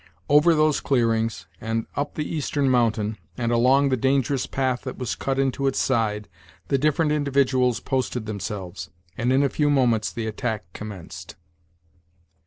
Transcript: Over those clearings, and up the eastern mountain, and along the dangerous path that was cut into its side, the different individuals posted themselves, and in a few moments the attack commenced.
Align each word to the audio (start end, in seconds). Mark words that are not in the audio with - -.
Over 0.29 0.55
those 0.55 0.79
clearings, 0.79 1.45
and 1.61 1.85
up 1.95 2.15
the 2.15 2.25
eastern 2.27 2.67
mountain, 2.71 3.19
and 3.37 3.51
along 3.51 3.89
the 3.89 3.95
dangerous 3.97 4.47
path 4.47 4.81
that 4.81 4.97
was 4.97 5.13
cut 5.13 5.37
into 5.37 5.67
its 5.67 5.77
side, 5.77 6.27
the 6.69 6.79
different 6.79 7.11
individuals 7.11 7.79
posted 7.79 8.25
themselves, 8.25 8.89
and 9.15 9.31
in 9.31 9.43
a 9.43 9.47
few 9.47 9.69
moments 9.69 10.11
the 10.11 10.25
attack 10.25 10.63
commenced. 10.73 11.35